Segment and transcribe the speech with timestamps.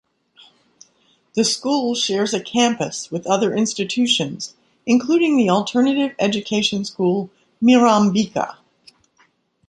[1.35, 7.29] The school shares a campus with other institutions including the alternative education school,
[7.61, 8.57] Mirambika.